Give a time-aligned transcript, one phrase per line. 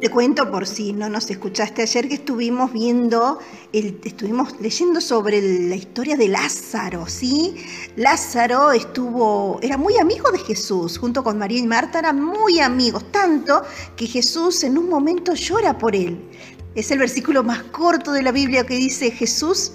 [0.00, 3.40] Te cuento por si no nos escuchaste ayer que estuvimos viendo,
[3.72, 7.56] estuvimos leyendo sobre la historia de Lázaro, ¿sí?
[7.96, 13.10] Lázaro estuvo, era muy amigo de Jesús, junto con María y Marta eran muy amigos,
[13.10, 13.64] tanto
[13.96, 16.16] que Jesús en un momento llora por él.
[16.76, 19.72] Es el versículo más corto de la Biblia que dice Jesús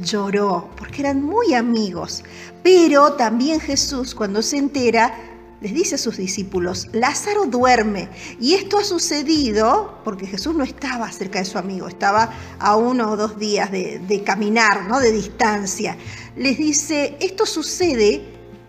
[0.00, 2.24] lloró, porque eran muy amigos.
[2.64, 5.29] Pero también Jesús cuando se entera
[5.60, 8.08] les dice a sus discípulos, Lázaro duerme.
[8.40, 13.10] Y esto ha sucedido porque Jesús no estaba cerca de su amigo, estaba a uno
[13.10, 15.00] o dos días de, caminar, ¿no?
[15.00, 15.96] de distancia.
[16.36, 18.22] Les dice, esto sucede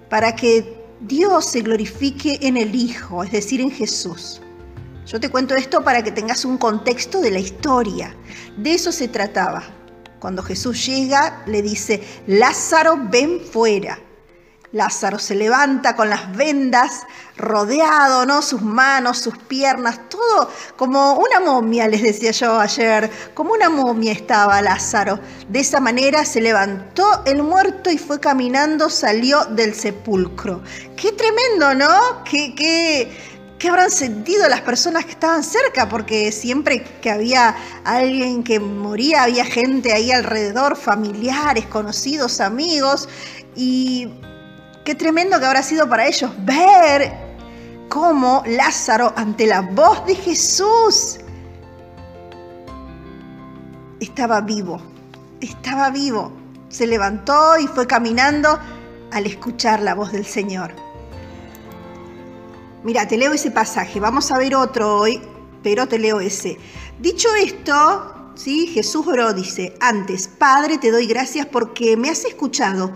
[0.09, 4.41] para que Dios se glorifique en el Hijo, es decir, en Jesús.
[5.05, 8.16] Yo te cuento esto para que tengas un contexto de la historia.
[8.58, 9.63] De eso se trataba.
[10.20, 13.98] Cuando Jesús llega, le dice, Lázaro, ven fuera.
[14.73, 17.02] Lázaro se levanta con las vendas,
[17.35, 18.41] rodeado, ¿no?
[18.41, 24.13] Sus manos, sus piernas, todo como una momia, les decía yo ayer, como una momia
[24.13, 25.20] estaba Lázaro.
[25.49, 30.62] De esa manera se levantó el muerto y fue caminando, salió del sepulcro.
[30.96, 32.24] Qué tremendo, ¿no?
[32.24, 33.12] Qué, qué,
[33.59, 39.24] qué habrán sentido las personas que estaban cerca, porque siempre que había alguien que moría,
[39.24, 43.09] había gente ahí alrededor, familiares, conocidos, amigos,
[43.53, 44.07] y
[44.84, 47.12] Qué tremendo que habrá sido para ellos ver
[47.87, 51.20] cómo Lázaro, ante la voz de Jesús,
[53.99, 54.82] estaba vivo,
[55.40, 56.32] estaba vivo.
[56.70, 58.57] Se levantó y fue caminando
[59.12, 60.71] al escuchar la voz del Señor.
[62.84, 65.22] Mira, te leo ese pasaje, vamos a ver otro hoy,
[65.62, 66.57] pero te leo ese.
[66.97, 68.66] Dicho esto, ¿sí?
[68.68, 72.91] Jesús oró, dice, antes, Padre, te doy gracias porque me has escuchado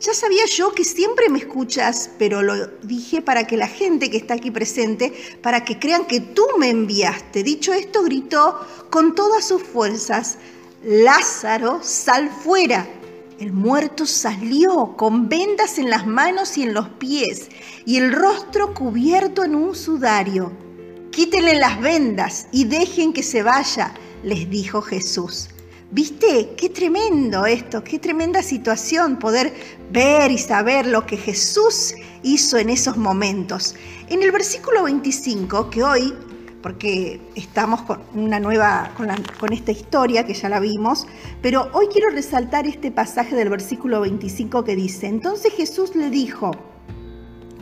[0.00, 4.16] ya sabía yo que siempre me escuchas, pero lo dije para que la gente que
[4.16, 7.42] está aquí presente, para que crean que tú me enviaste.
[7.42, 8.60] Dicho esto, gritó
[8.90, 10.38] con todas sus fuerzas,
[10.84, 12.88] Lázaro, sal fuera.
[13.40, 17.48] El muerto salió con vendas en las manos y en los pies
[17.84, 20.52] y el rostro cubierto en un sudario.
[21.10, 25.48] Quítenle las vendas y dejen que se vaya, les dijo Jesús.
[25.90, 26.54] ¿Viste?
[26.54, 29.54] Qué tremendo esto, qué tremenda situación poder
[29.90, 33.74] ver y saber lo que Jesús hizo en esos momentos.
[34.10, 36.14] En el versículo 25, que hoy,
[36.62, 39.08] porque estamos con una nueva, con,
[39.50, 41.06] esta historia que ya la vimos,
[41.40, 46.50] pero hoy quiero resaltar este pasaje del versículo 25 que dice, entonces Jesús le dijo,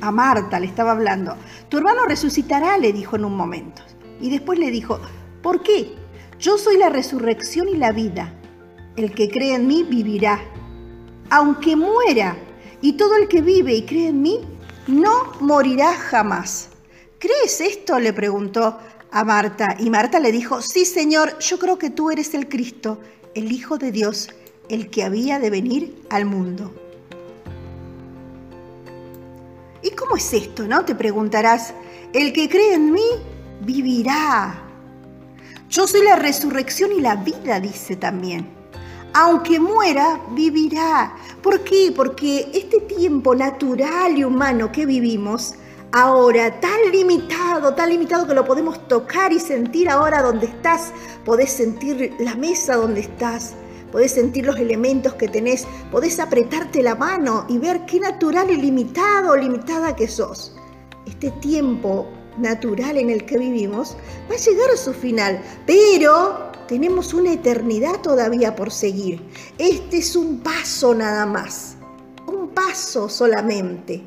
[0.00, 1.36] a Marta le estaba hablando,
[1.68, 3.82] tu hermano resucitará, le dijo en un momento.
[4.20, 4.98] Y después le dijo,
[5.42, 5.94] ¿por qué?
[6.38, 8.32] Yo soy la resurrección y la vida.
[8.96, 10.40] El que cree en mí vivirá,
[11.30, 12.36] aunque muera.
[12.82, 14.40] Y todo el que vive y cree en mí
[14.86, 16.68] no morirá jamás.
[17.18, 17.98] ¿Crees esto?
[17.98, 18.78] le preguntó
[19.10, 19.76] a Marta.
[19.78, 23.00] Y Marta le dijo, sí Señor, yo creo que tú eres el Cristo,
[23.34, 24.28] el Hijo de Dios,
[24.68, 26.72] el que había de venir al mundo.
[29.82, 30.66] ¿Y cómo es esto?
[30.66, 30.84] ¿No?
[30.84, 31.72] Te preguntarás.
[32.12, 33.08] El que cree en mí
[33.62, 34.65] vivirá.
[35.68, 38.46] Yo soy la resurrección y la vida, dice también.
[39.14, 41.16] Aunque muera, vivirá.
[41.42, 41.92] ¿Por qué?
[41.94, 45.54] Porque este tiempo natural y humano que vivimos,
[45.90, 50.92] ahora tan limitado, tan limitado que lo podemos tocar y sentir ahora donde estás,
[51.24, 53.54] podés sentir la mesa donde estás,
[53.90, 58.56] podés sentir los elementos que tenés, podés apretarte la mano y ver qué natural y
[58.56, 60.54] limitado limitada que sos.
[61.06, 62.06] Este tiempo
[62.38, 63.96] natural en el que vivimos
[64.30, 69.22] va a llegar a su final, pero tenemos una eternidad todavía por seguir.
[69.58, 71.76] Este es un paso nada más,
[72.26, 74.02] un paso solamente.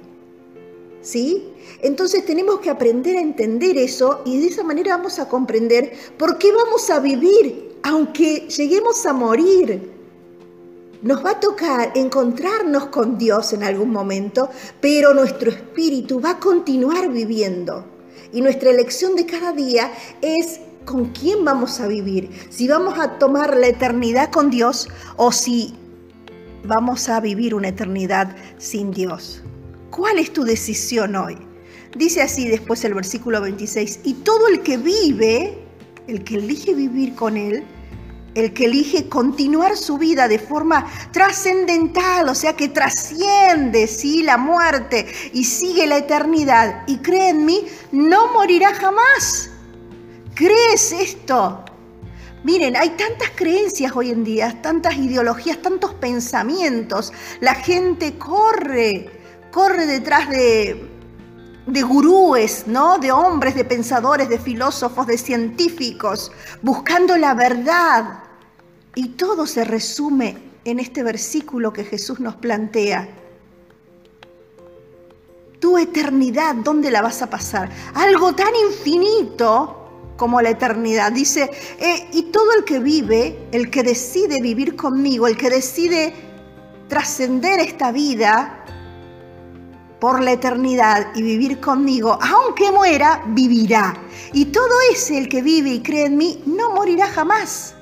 [1.01, 1.53] ¿Sí?
[1.81, 6.37] Entonces tenemos que aprender a entender eso y de esa manera vamos a comprender por
[6.37, 9.91] qué vamos a vivir aunque lleguemos a morir.
[11.01, 14.49] Nos va a tocar encontrarnos con Dios en algún momento,
[14.81, 17.85] pero nuestro espíritu va a continuar viviendo.
[18.31, 19.91] Y nuestra elección de cada día
[20.21, 22.29] es con quién vamos a vivir.
[22.49, 24.87] Si vamos a tomar la eternidad con Dios
[25.17, 25.75] o si
[26.63, 29.43] vamos a vivir una eternidad sin Dios.
[29.89, 31.37] ¿Cuál es tu decisión hoy?
[31.95, 35.57] Dice así después el versículo 26, y todo el que vive,
[36.07, 37.63] el que elige vivir con Él,
[38.35, 44.23] el que elige continuar su vida de forma trascendental, o sea que trasciende ¿sí?
[44.23, 49.49] la muerte y sigue la eternidad y cree en mí, no morirá jamás.
[50.35, 51.65] ¿Crees esto?
[52.43, 57.11] Miren, hay tantas creencias hoy en día, tantas ideologías, tantos pensamientos.
[57.41, 59.09] La gente corre,
[59.51, 60.98] corre detrás de
[61.73, 62.97] de gurúes, ¿no?
[62.97, 66.31] De hombres, de pensadores, de filósofos, de científicos,
[66.61, 68.23] buscando la verdad.
[68.95, 73.07] Y todo se resume en este versículo que Jesús nos plantea.
[75.59, 77.69] Tu eternidad, ¿dónde la vas a pasar?
[77.93, 79.75] Algo tan infinito
[80.15, 81.11] como la eternidad.
[81.11, 81.49] Dice,
[81.79, 86.13] eh, y todo el que vive, el que decide vivir conmigo, el que decide
[86.87, 88.65] trascender esta vida
[89.99, 93.95] por la eternidad y vivir conmigo, aunque muera, vivirá.
[94.33, 97.75] Y todo ese, el que vive y cree en mí, no morirá jamás.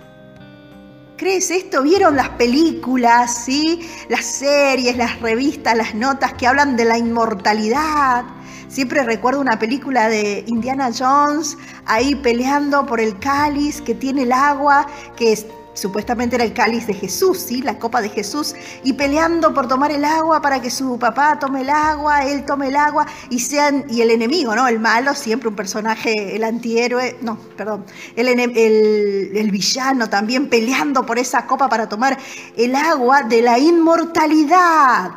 [1.17, 1.81] ¿Crees esto?
[1.81, 3.89] ¿Vieron las películas, ¿sí?
[4.07, 8.23] las series, las revistas, las notas que hablan de la inmortalidad?
[8.67, 14.31] Siempre recuerdo una película de Indiana Jones ahí peleando por el cáliz que tiene el
[14.31, 14.85] agua,
[15.15, 17.61] que es supuestamente era el cáliz de Jesús, ¿sí?
[17.61, 21.61] la copa de Jesús, y peleando por tomar el agua para que su papá tome
[21.61, 24.67] el agua, él tome el agua, y sean, y el enemigo, ¿no?
[24.67, 27.85] El malo, siempre un personaje, el antihéroe, no, perdón,
[28.15, 32.17] el, el villano también peleando por esa copa para tomar
[32.55, 35.11] el agua de la inmortalidad.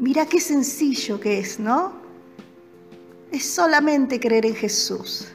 [0.00, 1.92] Mira qué sencillo que es, ¿no?
[3.30, 5.28] Es solamente creer en Jesús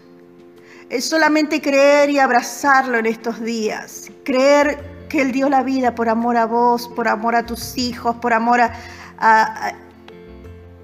[0.89, 4.09] es solamente creer y abrazarlo en estos días.
[4.23, 8.15] Creer que Él dio la vida por amor a vos, por amor a tus hijos,
[8.17, 9.71] por amor a,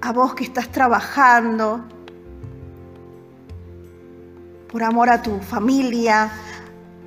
[0.00, 1.84] a, vos que estás trabajando,
[4.70, 6.30] por amor a tu familia,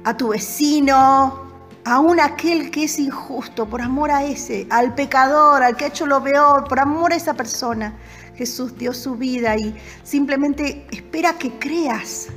[0.03, 1.47] a tu vecino,
[1.85, 6.05] aún aquel que es injusto, por amor a ese, al pecador, al que ha hecho
[6.05, 7.93] lo peor, por amor a esa persona.
[8.35, 12.29] Jesús dio su vida y simplemente espera que creas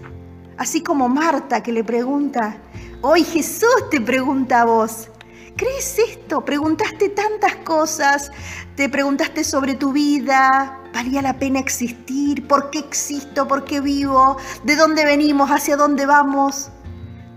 [0.58, 2.56] Así como Marta que le pregunta,
[3.00, 5.08] hoy Jesús te pregunta a vos,
[5.56, 6.44] ¿crees esto?
[6.44, 8.31] Preguntaste tantas cosas,
[8.76, 12.46] te preguntaste sobre tu vida, ¿valía la pena existir?
[12.46, 13.49] ¿Por qué existo?
[13.49, 14.37] ¿Por qué vivo?
[14.64, 15.50] ¿De dónde venimos?
[15.50, 16.70] ¿Hacia dónde vamos?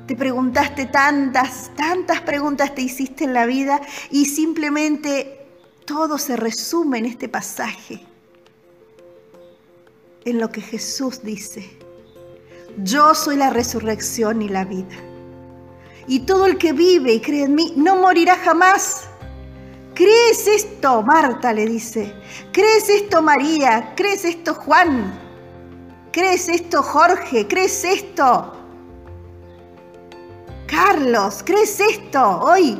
[0.07, 5.47] Te preguntaste tantas, tantas preguntas te hiciste en la vida y simplemente
[5.85, 8.05] todo se resume en este pasaje,
[10.25, 11.84] en lo que Jesús dice.
[12.77, 14.95] Yo soy la resurrección y la vida.
[16.07, 19.07] Y todo el que vive y cree en mí no morirá jamás.
[19.93, 21.53] ¿Crees esto, Marta?
[21.53, 22.13] le dice.
[22.51, 23.93] ¿Crees esto, María?
[23.95, 25.19] ¿Crees esto, Juan?
[26.11, 27.47] ¿Crees esto, Jorge?
[27.47, 28.55] ¿Crees esto?
[30.67, 32.77] Carlos, ¿crees esto hoy?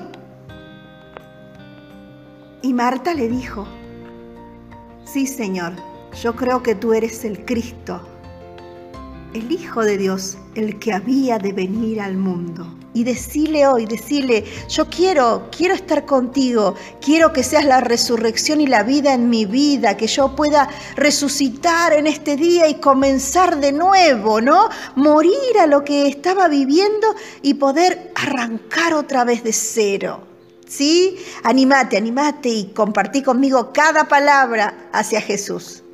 [2.62, 3.68] Y Marta le dijo,
[5.04, 5.74] sí, Señor,
[6.20, 8.02] yo creo que tú eres el Cristo,
[9.36, 12.74] el Hijo de Dios, el que había de venir al mundo.
[12.94, 18.68] Y decirle hoy, decirle, yo quiero, quiero estar contigo, quiero que seas la resurrección y
[18.68, 23.74] la vida en mi vida, que yo pueda resucitar en este día y comenzar de
[23.74, 24.70] nuevo, ¿no?
[24.96, 30.22] Morir a lo que estaba viviendo y poder arrancar otra vez de cero.
[30.66, 31.18] ¿Sí?
[31.44, 35.85] Animate, animate y compartí conmigo cada palabra hacia Jesús.